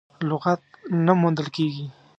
[0.29, 0.61] لغت
[1.05, 1.85] نه موندل کېږي.